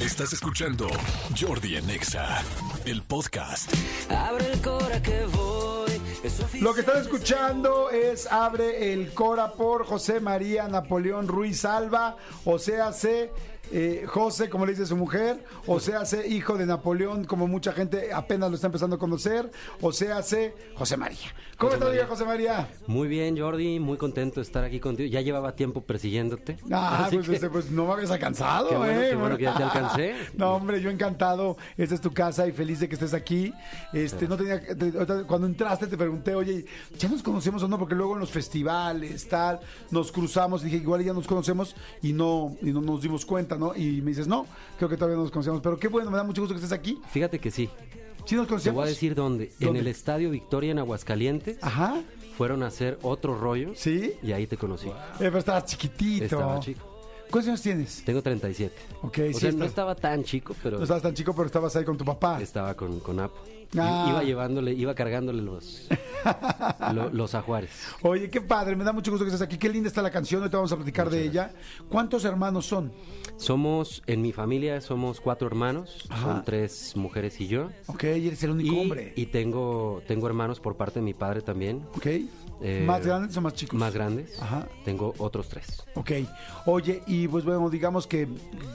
[0.00, 0.88] Estás escuchando
[1.38, 2.42] Jordi en Exa,
[2.86, 3.70] el podcast.
[4.08, 6.00] Abre el cora que voy.
[6.24, 6.62] es.
[6.62, 12.16] Lo que están escuchando es Abre el Cora por José María Napoleón Ruiz Alba,
[12.46, 13.30] o sea, se
[13.72, 17.72] eh, José, como le dice su mujer, o sea, se hijo de Napoleón, como mucha
[17.72, 19.50] gente apenas lo está empezando a conocer,
[19.80, 21.18] o sea, se José María.
[21.56, 22.06] ¿Cómo estás, María.
[22.06, 22.68] José María?
[22.86, 25.10] Muy bien, Jordi, muy contento de estar aquí contigo.
[25.10, 26.56] Ya llevaba tiempo persiguiéndote.
[26.72, 29.08] Ah, pues, que- este, pues no me habías alcanzado, Qué bueno, ¿eh?
[29.10, 30.14] qué bueno que ya te alcancé.
[30.38, 31.58] No, hombre, yo encantado.
[31.76, 33.52] Esta es tu casa y feliz de que estés aquí.
[33.92, 34.90] Este, no tenía, te-
[35.26, 36.64] cuando entraste te pregunté, oye,
[36.98, 37.78] ¿ya nos conocemos o no?
[37.78, 40.62] Porque luego en los festivales, tal, nos cruzamos.
[40.62, 43.74] Dije, igual ya nos conocemos y no, y no nos dimos cuenta, ¿no?
[43.74, 44.46] Y me dices, no,
[44.78, 45.60] creo que todavía no nos conocemos.
[45.62, 47.00] Pero qué bueno, me da mucho gusto que estés aquí.
[47.10, 47.68] Fíjate que sí.
[48.26, 48.74] Sí nos Te conocemos.
[48.76, 49.50] voy a decir dónde.
[49.60, 51.58] En el Estadio Victoria en Aguascalientes.
[51.62, 52.00] Ajá,
[52.36, 53.72] Fueron a hacer otro rollo.
[53.74, 54.14] ¿sí.
[54.22, 54.88] Y ahí te conocí.
[54.88, 56.24] Eh, pero estabas chiquitito.
[56.24, 56.89] Estaba chico.
[57.30, 58.02] ¿Cuántos años tienes?
[58.04, 58.74] Tengo 37.
[59.02, 61.46] Ok, o sí, sea, está- no estaba tan chico, pero No estabas tan chico, pero
[61.46, 62.40] estabas ahí con tu papá.
[62.40, 63.36] estaba con, con Apo.
[63.78, 64.06] Ah.
[64.10, 65.86] Iba llevándole, iba cargándole los,
[66.92, 67.70] lo- los ajuares.
[68.02, 69.58] Oye, qué padre, me da mucho gusto que estés aquí.
[69.58, 71.52] Qué linda está la canción, ahorita vamos a platicar de ella.
[71.88, 72.90] ¿Cuántos hermanos son?
[73.36, 76.06] Somos, en mi familia somos cuatro hermanos.
[76.10, 76.22] Ajá.
[76.26, 77.70] Son tres mujeres y yo.
[77.86, 79.12] Ok, eres el único Y, hombre.
[79.16, 81.84] y tengo, tengo hermanos por parte de mi padre también.
[81.96, 82.06] Ok.
[82.62, 83.78] Eh, ¿Más grandes o más chicos?
[83.78, 84.40] Más grandes.
[84.40, 84.68] Ajá.
[84.84, 85.82] Tengo otros tres.
[85.94, 86.10] Ok.
[86.66, 88.28] Oye, y pues bueno, digamos que,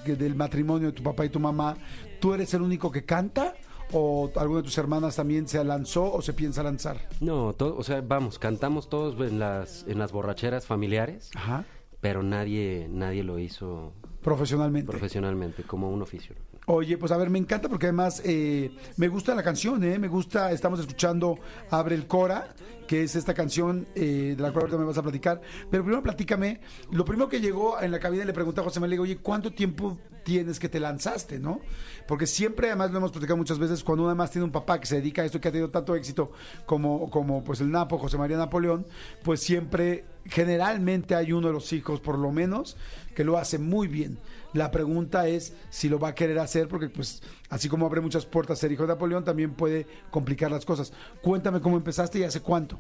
[0.05, 1.77] que del matrimonio de tu papá y tu mamá,
[2.19, 3.53] ¿tú eres el único que canta?
[3.91, 6.97] ¿O alguna de tus hermanas también se lanzó o se piensa lanzar?
[7.21, 11.65] No, todo, o sea, vamos, cantamos todos en las, en las borracheras familiares, Ajá.
[12.01, 14.89] pero nadie, nadie lo hizo Profesionalmente.
[14.89, 16.35] profesionalmente, como un oficio.
[16.65, 19.99] Oye, pues a ver, me encanta porque además eh, me gusta la canción, ¿eh?
[19.99, 21.37] Me gusta, estamos escuchando
[21.69, 22.55] Abre el Cora,
[22.87, 25.41] que es esta canción eh, de la cual ahorita me vas a platicar.
[25.69, 26.59] Pero primero platícame,
[26.91, 29.97] lo primero que llegó en la cabina le pregunté a José María, oye, ¿cuánto tiempo
[30.23, 31.61] tienes que te lanzaste, no?
[32.07, 34.87] Porque siempre, además lo hemos platicado muchas veces, cuando uno además tiene un papá que
[34.87, 36.31] se dedica a esto, que ha tenido tanto éxito
[36.65, 38.85] como, como pues el Napo, José María Napoleón,
[39.23, 42.75] pues siempre, generalmente hay uno de los hijos, por lo menos,
[43.15, 44.19] que lo hace muy bien.
[44.53, 48.25] La pregunta es si lo va a querer hacer, porque pues así como abre muchas
[48.25, 50.93] puertas ser hijo de Napoleón, también puede complicar las cosas.
[51.21, 52.79] Cuéntame cómo empezaste y hace cuánto.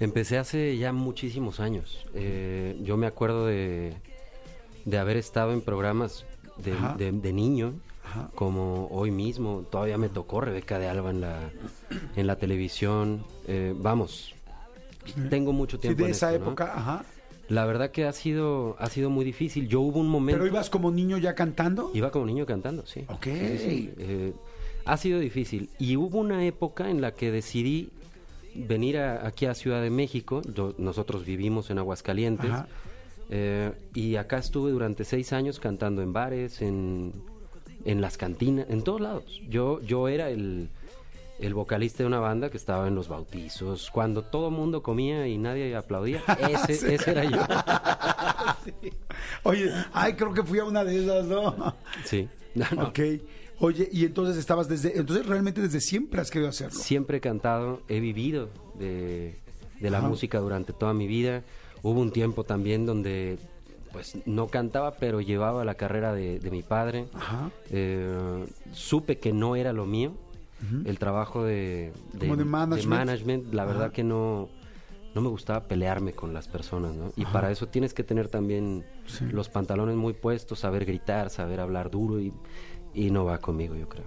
[0.00, 2.04] Empecé hace ya muchísimos años.
[2.14, 3.94] Eh, yo me acuerdo de,
[4.84, 6.24] de haber estado en programas
[6.58, 6.96] de, Ajá.
[6.98, 7.74] de- de niño,
[8.04, 8.30] Ajá.
[8.34, 9.64] como hoy mismo.
[9.70, 11.38] Todavía me tocó Rebeca de Alba en la,
[12.16, 13.24] en la televisión.
[13.46, 14.34] Eh, vamos,
[15.30, 16.46] tengo mucho Sí, tiempo de en esa esto, ¿no?
[16.50, 17.04] época, ajá.
[17.48, 19.68] La verdad que ha sido, ha sido muy difícil.
[19.68, 20.38] Yo hubo un momento...
[20.38, 21.90] Pero ibas como niño ya cantando.
[21.94, 23.04] Iba como niño cantando, sí.
[23.08, 23.24] Ok.
[23.24, 23.90] Sí, sí, sí.
[23.98, 24.32] Eh,
[24.86, 25.68] ha sido difícil.
[25.78, 27.90] Y hubo una época en la que decidí
[28.54, 30.40] venir a- aquí a Ciudad de México.
[30.54, 32.50] Yo- nosotros vivimos en Aguascalientes.
[33.30, 37.12] Eh, y acá estuve durante seis años cantando en bares, en,
[37.84, 39.24] en las cantinas, en todos lados.
[39.48, 40.68] Yo, yo era el,
[41.38, 43.90] el vocalista de una banda que estaba en los bautizos.
[43.90, 46.22] Cuando todo el mundo comía y nadie aplaudía,
[46.68, 47.38] ese, ese era yo.
[49.42, 51.74] Oye, ay, creo que fui a una de esas, ¿no?
[52.04, 52.28] Sí.
[52.54, 52.82] No, no.
[52.84, 53.00] Ok.
[53.58, 56.78] Oye, y entonces estabas desde, entonces realmente desde siempre has querido hacerlo.
[56.78, 59.40] Siempre he cantado, he vivido de,
[59.80, 60.06] de la Ajá.
[60.06, 61.42] música durante toda mi vida.
[61.82, 63.40] Hubo un tiempo también donde
[63.90, 67.06] pues no cantaba, pero llevaba la carrera de, de mi padre.
[67.12, 67.50] Ajá.
[67.72, 70.12] Eh, supe que no era lo mío,
[70.84, 72.86] el trabajo de, de management.
[72.86, 74.48] management, La verdad que no,
[75.14, 77.12] no me gustaba pelearme con las personas, ¿no?
[77.16, 79.26] Y para eso tienes que tener también Sí.
[79.26, 82.32] los pantalones muy puestos, saber gritar, saber hablar duro y,
[82.94, 84.06] y no va conmigo, yo creo.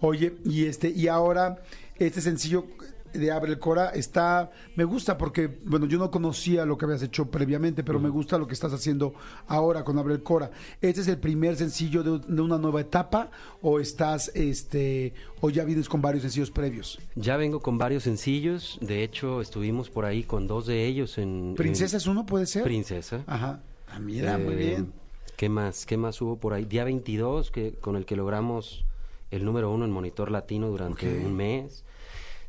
[0.00, 1.58] Oye, y este, y ahora,
[1.96, 2.64] este sencillo
[3.12, 7.02] de Abre el Cora está, me gusta porque, bueno, yo no conocía lo que habías
[7.02, 9.14] hecho previamente, pero me gusta lo que estás haciendo
[9.46, 10.50] ahora con Abre el Cora.
[10.80, 13.30] ¿Este es el primer sencillo de, de una nueva etapa
[13.62, 16.98] o estás, este, o ya vienes con varios sencillos previos?
[17.14, 21.54] Ya vengo con varios sencillos, de hecho estuvimos por ahí con dos de ellos en...
[21.56, 22.62] ¿Princesa en- es uno, puede ser?
[22.64, 23.22] Princesa.
[23.26, 23.60] Ajá.
[23.90, 24.92] Ah, mira, muy Eh, bien.
[25.36, 25.86] ¿Qué más?
[25.86, 26.64] ¿Qué más hubo por ahí?
[26.64, 28.84] Día 22, que, con el que logramos
[29.30, 31.84] el número uno en Monitor Latino durante un mes.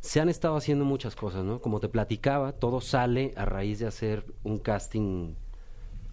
[0.01, 1.59] Se han estado haciendo muchas cosas, ¿no?
[1.59, 5.33] Como te platicaba, todo sale a raíz de hacer un casting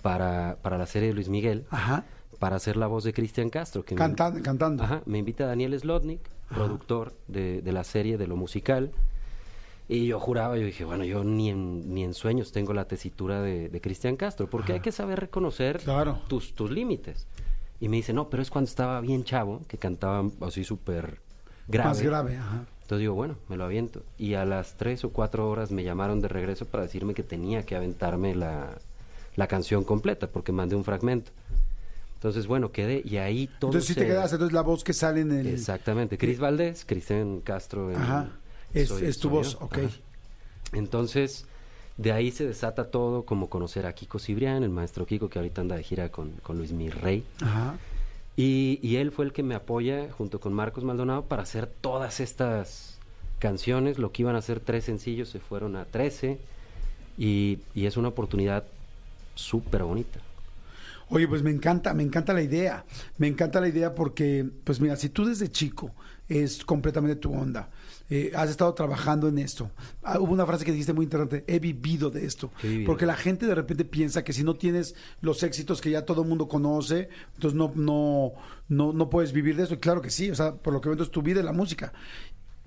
[0.03, 2.05] para, para la serie de Luis Miguel, Ajá.
[2.39, 3.85] para hacer la voz de Cristian Castro.
[3.85, 4.83] Que me- Cantando, cantando.
[4.85, 8.91] Ajá, me invita Daniel Slotnick, productor de, de la serie, de lo musical.
[9.89, 13.41] Y yo juraba, yo dije, bueno, yo ni en, ni en sueños tengo la tesitura
[13.41, 16.21] de, de Cristian Castro, porque hay que saber reconocer Claro.
[16.27, 17.29] tus, tus límites.
[17.79, 21.21] Y me dice, no, pero es cuando estaba bien chavo, que cantaba así súper
[21.69, 21.89] grave.
[21.91, 22.65] Más grave, ajá.
[22.87, 24.05] Entonces digo, bueno, me lo aviento.
[24.17, 27.65] Y a las tres o cuatro horas me llamaron de regreso para decirme que tenía
[27.65, 28.79] que aventarme la,
[29.35, 31.33] la canción completa, porque mandé un fragmento.
[32.15, 34.93] Entonces, bueno, quedé y ahí todo Entonces sí te se- quedas, entonces la voz que
[34.93, 35.49] sale en el...
[35.49, 36.17] Exactamente.
[36.17, 37.91] Cris Valdés, Cristian Castro.
[37.91, 38.29] en- Ajá.
[38.73, 39.65] Es, soy- es tu voz, yo.
[39.67, 39.79] ok.
[39.79, 39.89] Ajá.
[40.73, 41.45] Entonces,
[41.97, 45.61] de ahí se desata todo, como conocer a Kiko Cibrián, el maestro Kiko, que ahorita
[45.61, 47.25] anda de gira con, con Luis Mirrey.
[47.43, 47.75] Ajá.
[48.37, 52.21] Y, y él fue el que me apoya, junto con Marcos Maldonado, para hacer todas
[52.21, 52.99] estas
[53.39, 53.99] canciones.
[53.99, 56.39] Lo que iban a ser tres sencillos se fueron a trece.
[57.17, 58.65] Y, y es una oportunidad
[59.35, 60.21] súper bonita.
[61.09, 62.85] Oye, pues me encanta, me encanta la idea.
[63.17, 65.93] Me encanta la idea porque, pues mira, si tú desde chico
[66.29, 67.71] es completamente tu onda,
[68.09, 69.71] eh, has estado trabajando en esto.
[70.03, 72.53] Ah, hubo una frase que dijiste muy interesante, he vivido de esto.
[72.85, 76.23] Porque la gente de repente piensa que si no tienes los éxitos que ya todo
[76.23, 78.33] el mundo conoce, entonces no, no,
[78.69, 79.75] no, no puedes vivir de eso.
[79.75, 81.53] Y claro que sí, o sea, por lo que veo es tu vida y la
[81.53, 81.93] música.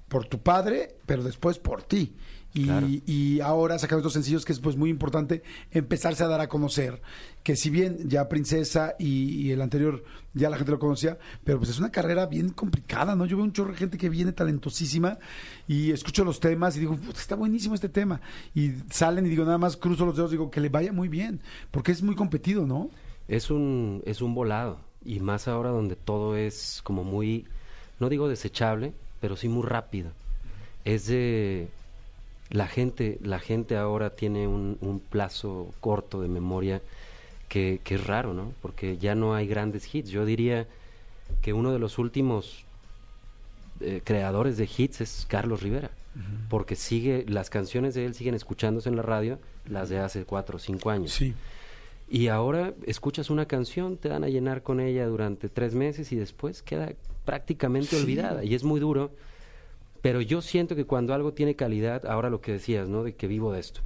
[0.07, 2.15] Por tu padre, pero después por ti.
[2.51, 2.88] Y, Claro.
[2.90, 7.00] y ahora sacar estos sencillos que es pues muy importante empezarse a dar a conocer
[7.44, 10.04] que si bien ya Princesa y, y el anterior
[10.34, 13.44] ya la gente lo conocía pero pues es una carrera bien complicada no yo veo
[13.46, 15.19] un chorro de gente que viene talentosísima
[15.68, 18.19] y escucho los temas y digo "Puta, está buenísimo este tema
[18.56, 21.42] y salen y digo nada más cruzo los dedos digo que le vaya muy bien
[21.69, 22.90] porque es muy competido no
[23.28, 24.80] Es un, es un volado.
[25.06, 27.46] Y más ahora donde todo es como muy,
[28.00, 28.92] no digo desechable,
[29.22, 30.10] pero sí muy rápido.
[30.84, 31.69] Es de...
[32.50, 36.81] La gente, la gente ahora tiene un, un plazo corto de memoria
[37.48, 38.54] que, que es raro, ¿no?
[38.62, 40.10] Porque ya no hay grandes hits.
[40.10, 40.68] Yo diría
[41.42, 42.66] que uno de los últimos
[43.81, 45.92] eh, creadores de hits es Carlos Rivera.
[46.50, 50.57] Porque sigue, las canciones de él siguen escuchándose en la radio, las de hace cuatro
[50.57, 51.12] o cinco años.
[51.13, 51.34] sí
[52.10, 56.16] Y ahora escuchas una canción, te dan a llenar con ella durante tres meses y
[56.18, 56.92] después queda
[57.25, 58.01] prácticamente Sí.
[58.01, 58.44] olvidada.
[58.44, 59.12] Y es muy duro.
[60.01, 63.04] Pero yo siento que cuando algo tiene calidad, ahora lo que decías, ¿no?
[63.04, 63.81] De que vivo de esto.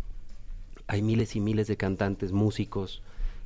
[0.88, 3.01] Hay miles y miles de cantantes, músicos,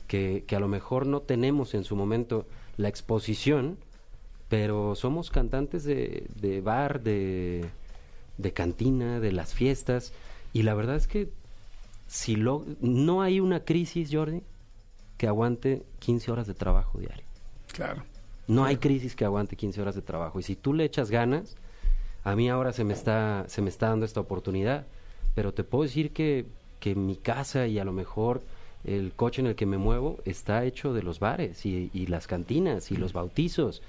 [0.07, 3.77] que, que a lo mejor no tenemos en su momento la exposición,
[4.49, 7.65] pero somos cantantes de, de bar, de,
[8.37, 10.13] de cantina, de las fiestas.
[10.53, 11.29] Y la verdad es que
[12.07, 14.41] si lo, no hay una crisis, Jordi,
[15.17, 17.25] que aguante 15 horas de trabajo diario.
[17.73, 18.03] claro
[18.47, 20.39] No hay crisis que aguante 15 horas de trabajo.
[20.39, 21.55] Y si tú le echas ganas,
[22.29, 24.85] a mí ahora se me está, se me está dando esta oportunidad.
[25.33, 26.45] Pero te puedo decir que,
[26.79, 28.41] que mi casa y a lo mejor
[28.83, 32.91] el coche en el que me muevo está hecho de los bares y, las cantinas
[32.91, 33.81] y los bautizos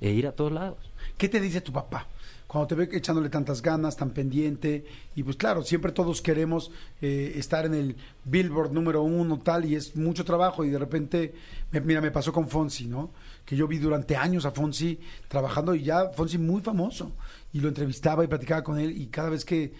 [0.00, 0.78] e ir a todos lados.
[1.18, 2.06] ¿Qué te dice tu papá?
[2.46, 4.84] Cuando te ve echándole tantas ganas, tan pendiente,
[5.16, 9.74] y pues claro, siempre todos queremos eh, estar en el Billboard número uno, tal, y
[9.74, 11.32] es mucho trabajo, y de repente,
[11.70, 13.08] me- mira, me pasó con Fonsi, ¿no?
[13.46, 14.98] Que yo vi durante años a Fonsi
[15.28, 17.12] trabajando, y ya Fonsi muy famoso,
[17.52, 19.74] y lo entrevistaba y platicaba con él, y cada vez que,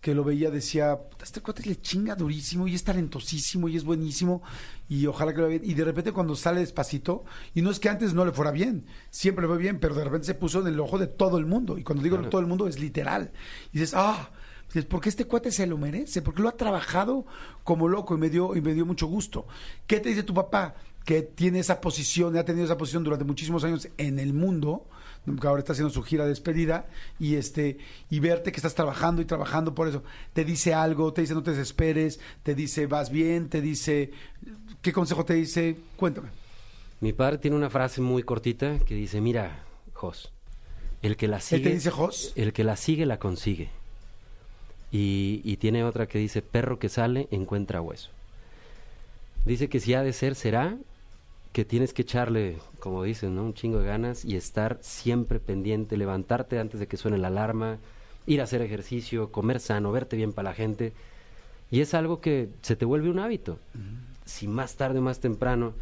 [0.00, 3.84] que lo veía decía, "Puta, este cuate le chinga durísimo, y es talentosísimo, y es
[3.84, 4.42] buenísimo,
[4.88, 5.70] y ojalá que lo vea bien.
[5.70, 7.24] Y de repente cuando sale despacito,
[7.54, 10.02] y no es que antes no le fuera bien, siempre le fue bien, pero de
[10.02, 11.78] repente se puso en el ojo de todo el mundo.
[11.78, 12.30] Y cuando digo Claro.
[12.30, 13.30] todo el mundo es literal.
[13.72, 14.30] Y dices, ah,
[14.66, 17.24] dices, porque este cuate se lo merece, porque lo ha trabajado
[17.62, 19.46] como loco y me dio, y me dio mucho gusto.
[19.86, 20.74] ¿Qué te dice tu papá?
[21.04, 24.88] Que tiene esa posición, ha tenido esa posición durante muchísimos años en el mundo,
[25.24, 26.86] que ahora está haciendo su gira de despedida,
[27.18, 27.78] y este,
[28.10, 30.02] y verte que estás trabajando y trabajando por eso.
[30.32, 34.10] Te dice algo, te dice no te desesperes, te dice vas bien, te dice,
[34.80, 35.76] ¿qué consejo te dice?
[35.96, 36.28] Cuéntame.
[37.00, 40.32] Mi padre tiene una frase muy cortita que dice, mira, Jos,
[41.02, 41.68] el que la sigue...
[41.68, 42.32] te dice Jos?
[42.36, 43.70] El que la sigue, la consigue.
[44.90, 48.10] Y, y tiene otra que dice, perro que sale, encuentra hueso.
[49.44, 50.76] Dice que si ha de ser, será
[51.52, 53.44] que tienes que echarle, como dicen, ¿no?
[53.44, 57.78] un chingo de ganas y estar siempre pendiente, levantarte antes de que suene la alarma,
[58.26, 60.92] ir a hacer ejercicio, comer sano, verte bien para la gente.
[61.70, 63.58] Y es algo que se te vuelve un hábito.
[64.24, 65.74] Si más tarde o más temprano.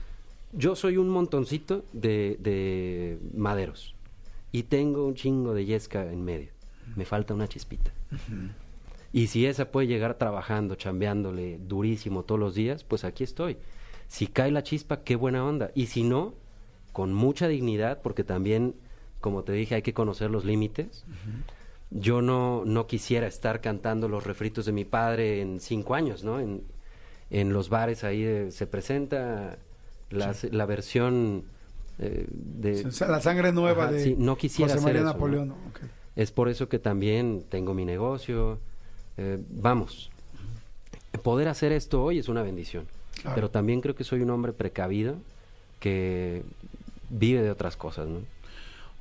[0.53, 3.95] Yo soy un montoncito de, de maderos
[4.51, 6.49] y tengo un chingo de yesca en medio.
[6.97, 7.93] Me falta una chispita.
[9.13, 13.57] Y si esa puede llegar trabajando, chambeándole durísimo todos los días, pues aquí estoy.
[14.11, 15.71] Si cae la chispa, qué buena onda.
[15.77, 16.35] Y si no,
[16.93, 18.75] con mucha dignidad, porque también,
[19.21, 21.05] como te dije, hay que conocer los límites.
[21.91, 26.41] Yo no, no quisiera estar cantando los refritos de mi padre en cinco años, ¿no?
[26.41, 26.63] En,
[27.31, 29.59] en los bares ahí de- se presenta
[30.11, 31.45] la, la versión
[32.01, 32.87] eh, de...
[32.87, 35.01] O sea, la sangre nueva Ajá, de sí, no quisiera José.
[35.05, 35.55] Napoleón.
[36.17, 38.59] Es por eso que también tengo mi negocio.
[39.17, 40.11] Eh, vamos,
[41.23, 42.87] poder hacer esto hoy es una bendición.
[43.23, 43.35] Claro.
[43.35, 45.17] Pero también creo que soy un hombre precavido
[45.79, 46.43] que
[47.09, 48.21] vive de otras cosas, ¿no?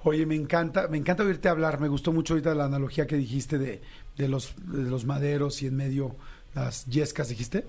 [0.03, 1.79] Oye, me encanta, me encanta oírte hablar.
[1.79, 3.81] Me gustó mucho ahorita la analogía que dijiste de,
[4.17, 6.15] de los, de los maderos y en medio
[6.55, 7.65] las yescas, dijiste.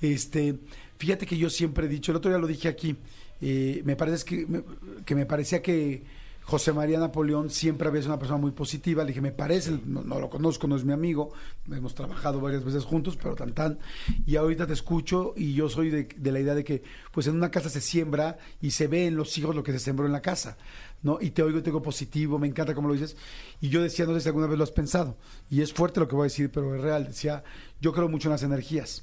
[0.00, 0.58] Este,
[0.98, 2.96] fíjate que yo siempre he dicho, el otro día lo dije aquí,
[3.40, 4.62] eh, me parece que me,
[5.04, 6.02] que me parecía que
[6.44, 9.04] José María Napoleón siempre había sido una persona muy positiva.
[9.04, 11.32] Le dije, me parece, no, lo conozco, no es mi amigo,
[11.70, 13.78] hemos trabajado varias veces juntos, pero tan tan.
[14.26, 16.82] Y ahorita te escucho y yo soy de, la idea de que,
[17.12, 19.78] pues en una casa se siembra y se ve en los hijos lo que se
[19.78, 20.56] sembró en la casa,
[21.02, 21.18] ¿no?
[21.20, 23.16] Y te oigo te digo positivo, me encanta como lo dices.
[23.60, 25.16] Y yo decía, no sé si alguna vez lo has pensado,
[25.48, 27.06] y es fuerte lo que voy a decir, pero es real.
[27.06, 27.44] Decía,
[27.80, 29.02] yo creo mucho en las energías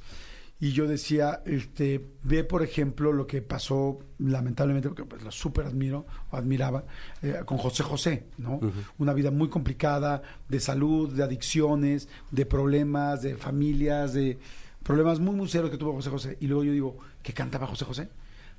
[0.61, 5.65] y yo decía, este, ve por ejemplo lo que pasó lamentablemente, porque pues, lo súper
[5.65, 6.83] admiro, o admiraba,
[7.21, 8.59] eh, con José José, ¿no?
[8.97, 14.37] Una vida muy complicada, de salud, de adicciones, de problemas, de familias, de
[14.83, 16.37] problemas muy, muy serios que tuvo José José.
[16.41, 18.09] Y luego yo digo, ¿qué cantaba José José?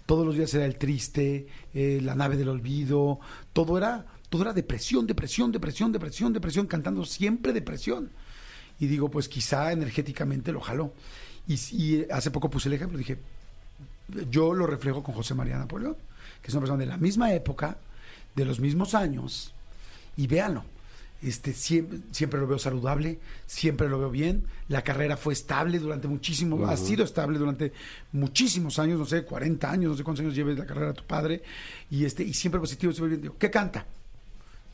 [0.06, 3.20] Todos los días era el triste, eh, la nave del olvido,
[3.52, 8.10] todo era, todo era depresión, depresión, depresión, depresión, depresión, cantando siempre depresión.
[8.78, 10.94] Y digo, pues quizá energéticamente lo jaló.
[11.46, 13.18] Y, y hace poco puse el ejemplo, dije,
[14.30, 15.96] yo lo reflejo con José María Napoleón,
[16.42, 17.76] que es una persona de la misma época,
[18.34, 19.52] de los mismos años,
[20.16, 20.64] y véanlo.
[21.22, 24.44] Este, siempre, siempre lo veo saludable, siempre lo veo bien.
[24.68, 27.72] La carrera fue estable durante muchísimo, ha sido estable durante
[28.12, 31.04] muchísimos años, no sé, 40 años, no sé cuántos años lleves la carrera de tu
[31.04, 31.42] padre,
[31.90, 33.22] y este, y siempre positivo, siempre bien.
[33.22, 33.84] Digo, ¿qué canta?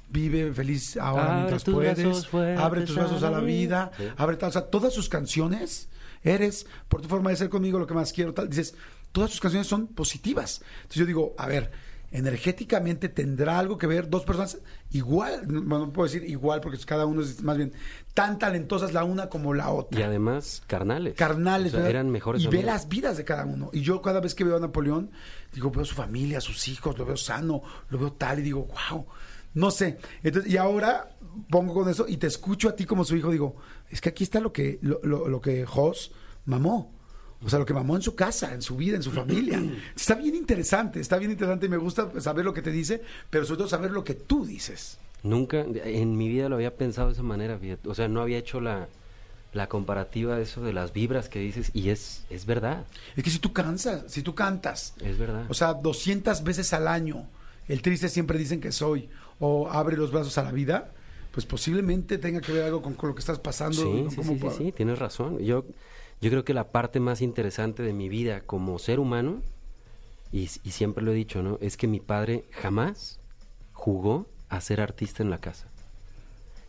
[0.08, 4.04] Vive feliz ahora Abre mientras puedes, abre tus brazos a la vida, Sí.
[4.16, 5.88] abre tal, o sea, todas sus canciones,
[6.22, 8.74] eres, por tu forma de ser conmigo, lo que más quiero, tal, dices,
[9.12, 10.62] todas sus canciones son positivas.
[10.82, 11.70] Entonces yo digo, a ver,
[12.12, 14.58] energéticamente tendrá algo que ver dos personas
[14.90, 17.72] igual, bueno, no puedo decir igual porque cada uno es más bien
[18.14, 21.14] tan talentosas la una como la otra Y además, carnales.
[21.14, 21.90] carnales, O sea, ¿verdad?
[21.90, 23.70] eran mejores y ve las vidas de cada uno.
[23.72, 25.10] Y yo cada vez que veo a Napoleón,
[25.52, 29.06] digo, veo su familia, sus hijos, lo veo sano, lo veo tal, y digo, wow,
[29.56, 29.98] no sé.
[30.22, 31.10] Entonces, y ahora
[31.50, 33.56] pongo con eso y te escucho a ti como su hijo, digo,
[33.90, 36.12] es que aquí está lo que, lo, lo- lo que Jos
[36.44, 36.94] mamó.
[37.44, 39.60] O sea, lo que mamó en su casa, en su vida, en su familia.
[39.96, 43.44] Está bien interesante, está bien interesante y me gusta saber lo que te dice, pero
[43.44, 44.98] sobre todo saber lo que tú dices.
[45.22, 47.58] Nunca en mi vida lo había pensado de esa manera.
[47.84, 48.88] O sea, no había hecho la,
[49.52, 52.86] la comparativa de eso de las vibras que dices y es, es verdad,
[53.16, 55.44] Es que si tú cansas, si tú cantas, es verdad.
[55.50, 57.28] O sea, 200 veces al año,
[57.68, 59.10] el triste siempre dicen que soy,
[59.40, 60.92] o abre los brazos a la vida,
[61.32, 63.82] pues posiblemente tenga que ver algo con, con lo que estás pasando.
[63.82, 64.10] Sí, ¿no?
[64.10, 65.38] sí, ¿Cómo sí, sí, puedo- sí, tienes razón.
[65.40, 65.64] Yo,
[66.20, 69.42] yo creo que la parte más interesante de mi vida como ser humano,
[70.32, 71.58] y, y siempre lo he dicho, ¿no?
[71.60, 73.20] Es que mi padre jamás
[73.72, 75.68] jugó a ser artista en la casa.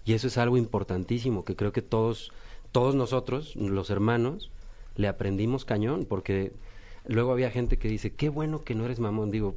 [0.06, 2.32] Y eso es algo importantísimo que creo que todos,
[2.72, 4.52] todos nosotros, los hermanos,
[4.96, 6.54] le aprendimos cañón, porque
[7.08, 9.32] luego había gente que dice, qué bueno que no eres mamón.
[9.32, 9.56] Digo,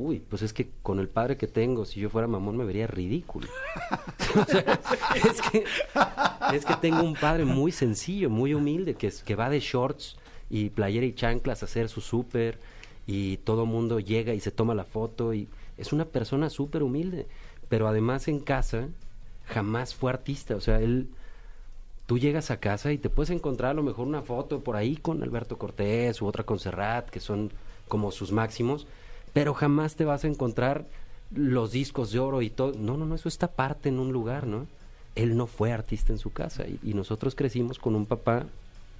[0.00, 2.86] uy, pues es que con el padre que tengo, si yo fuera mamón me vería
[2.86, 3.48] ridículo.
[4.40, 4.80] O sea,
[5.14, 5.64] es, que,
[6.54, 10.16] es que tengo un padre muy sencillo, muy humilde, que, es, que va de shorts
[10.48, 12.58] y playera y chanclas a hacer su súper
[13.06, 17.26] y todo mundo llega y se toma la foto y es una persona súper humilde,
[17.68, 18.88] pero además en casa
[19.46, 21.08] jamás fue artista, o sea, él
[22.06, 24.96] tú llegas a casa y te puedes encontrar a lo mejor una foto por ahí
[24.96, 27.52] con Alberto Cortés u otra con Serrat, que son
[27.88, 28.86] como sus máximos,
[29.32, 30.86] pero jamás te vas a encontrar
[31.34, 32.72] los discos de oro y todo.
[32.78, 34.66] No, no, no, eso está aparte en un lugar, ¿no?
[35.14, 38.46] Él no fue artista en su casa y, y nosotros crecimos con un papá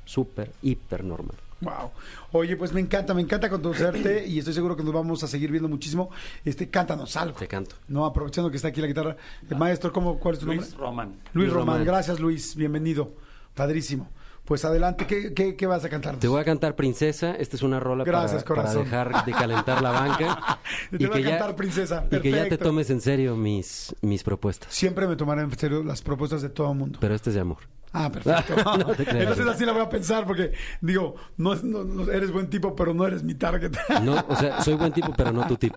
[0.04, 1.36] súper, hiper normal.
[1.60, 1.90] Wow.
[2.32, 5.50] Oye, pues me encanta, me encanta conocerte y estoy seguro que nos vamos a seguir
[5.50, 6.10] viendo muchísimo.
[6.44, 7.38] Este, cántanos algo.
[7.38, 7.76] Te canto.
[7.86, 9.16] No, aprovechando que está aquí la guitarra.
[9.48, 10.78] El maestro, ¿cómo, ¿cuál es tu Luis nombre?
[10.78, 11.08] Roman.
[11.08, 11.66] Luis Luis Román.
[11.66, 11.84] Román.
[11.84, 12.56] Gracias, Luis.
[12.56, 13.12] Bienvenido.
[13.54, 14.08] Padrísimo.
[14.50, 16.16] Pues adelante, ¿qué, qué, qué vas a cantar?
[16.16, 17.36] Te voy a cantar Princesa.
[17.36, 20.58] Esta es en rola Gracias, para, para dejar de calentar la banca.
[20.90, 22.04] Te voy a cantar Princesa.
[22.10, 24.74] Y que ya te tomes en serio mis, mis propuestas.
[24.74, 26.98] Siempre me tomaré en serio las propuestas de todo el mundo.
[27.00, 27.58] Pero este es de amor.
[27.92, 28.56] Ah, perfecto.
[28.78, 29.20] No te creas.
[29.20, 32.74] Entonces así la voy a pensar porque digo, no, es- no- no- eres buen tipo,
[32.74, 33.70] pero no eres mi target.
[34.02, 35.76] No, o sea, soy buen tipo, pero no tu tipo.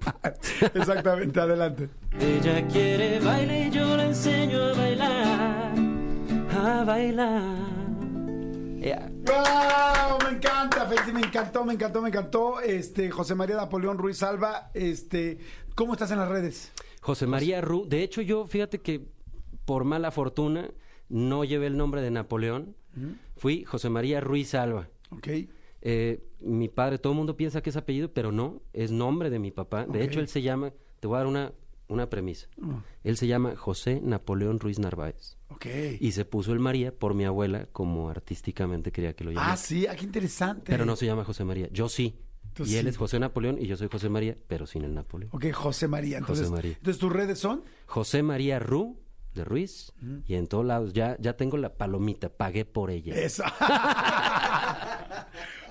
[0.74, 1.89] Exactamente, adelante.
[2.20, 5.72] Ella quiere baile y yo le enseño a bailar,
[6.58, 7.73] a bailar.
[8.84, 9.10] Yeah.
[9.10, 10.18] ¡Wow!
[10.30, 12.60] Me encanta, me encantó, me encantó, me encantó.
[12.60, 15.38] Este, José María Napoleón Ruiz Alba, este,
[15.74, 16.74] ¿cómo estás en las redes?
[17.00, 17.86] José María Ru.
[17.88, 19.08] De hecho, yo, fíjate que
[19.63, 20.70] por mala fortuna
[21.08, 22.75] no llevé el nombre de Napoleón.
[23.38, 24.90] Fui José María Ruiz Alba.
[25.12, 25.30] ¿Ok?
[25.82, 29.40] Eh, mi padre, todo el mundo piensa que es apellido, pero no, es nombre de
[29.40, 29.86] mi papá.
[29.86, 31.54] De hecho, él se llama, te voy a dar una,
[31.88, 32.48] una premisa.
[33.04, 35.38] Él se llama José Napoleón Ruiz Narváez.
[35.50, 35.66] Ok.
[36.00, 39.54] Y se puso el María por mi abuela, como artísticamente quería que lo llamara.
[39.54, 40.72] Ah, sí, ah, qué interesante.
[40.72, 41.70] Pero no se llama José María.
[41.72, 42.20] Yo sí.
[42.54, 45.32] Tú y él es José Napoleón y yo soy José María, pero sin el Napoleón.
[45.34, 46.20] Ok, José María.
[46.20, 46.74] Entonces, José María.
[46.74, 47.63] entonces tus redes son.
[47.88, 49.00] José María Ru
[49.34, 49.92] de Ruiz
[50.28, 53.16] y en todos lados ya ya tengo la palomita, pagué por ella.
[53.16, 53.44] Eso.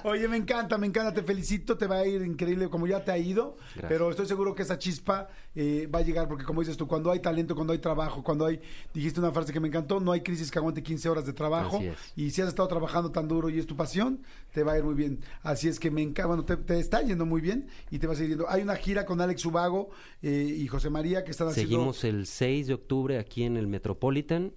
[0.04, 3.12] Oye, me encanta, me encanta, te felicito, te va a ir increíble como ya te
[3.12, 3.86] ha ido, Gracias.
[3.88, 7.10] pero estoy seguro que esa chispa eh, va a llegar porque como dices tú, cuando
[7.10, 8.60] hay talento, cuando hay trabajo, cuando hay,
[8.92, 11.80] dijiste una frase que me encantó, no hay crisis que aguante 15 horas de trabajo
[12.16, 14.84] y si has estado trabajando tan duro y es tu pasión, te va a ir
[14.84, 15.20] muy bien.
[15.42, 18.14] Así es que me encanta, bueno, te, te está yendo muy bien y te va
[18.14, 18.48] a seguir yendo.
[18.48, 19.90] Hay una gira con Alex Ubago
[20.22, 21.70] eh, y José María que están haciendo...
[21.70, 24.52] Seguimos el 6 de octubre aquí en el Metropolitan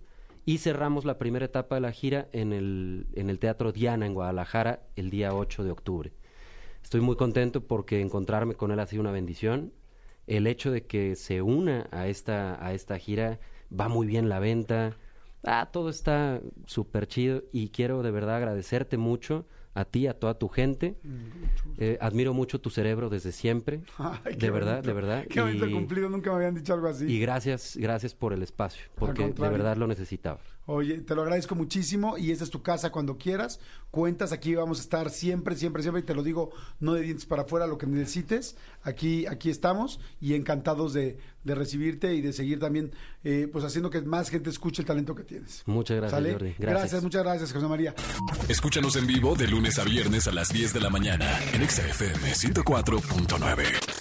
[0.46, 4.14] y cerramos la primera etapa de la gira en el, en el Teatro Diana en
[4.14, 6.14] Guadalajara el día 8 de octubre.
[6.84, 9.74] Estoy muy contento porque encontrarme con él ha sido una bendición.
[10.28, 13.40] El hecho de que se una a esta, a esta gira
[13.78, 14.96] va muy bien la venta.
[15.44, 20.34] Ah, todo está súper chido y quiero de verdad agradecerte mucho a ti, a toda
[20.40, 20.96] tu gente.
[21.78, 23.82] Eh, admiro mucho tu cerebro desde siempre.
[24.00, 24.88] Ay, de verdad, bonito.
[24.88, 25.26] de verdad.
[25.30, 27.06] Qué bonito Y- cumplido, nunca me habían dicho algo así.
[27.06, 30.40] y gracias, gracias por el espacio, porque de verdad lo necesitaba.
[30.68, 33.60] Oye, te lo agradezco muchísimo y esta es tu casa cuando quieras.
[33.92, 36.02] Cuentas, aquí vamos a estar siempre, siempre, siempre.
[36.02, 38.58] Y te lo digo, no de dientes para afuera, lo que necesites.
[38.84, 42.92] Aquí, aquí estamos y encantados de, de recibirte y de seguir también,
[43.24, 45.62] eh, pues haciendo que más gente escuche el talento que tienes.
[45.68, 46.34] Muchas gracias, ¿Sale?
[46.34, 46.56] Jordi.
[46.58, 47.04] Gracias.
[47.04, 47.94] muchas gracias, José María.
[48.50, 51.88] Escúchanos en vivo de lunes a viernes a las 10 de la mañana en Exa
[51.88, 53.95] FM 104.9.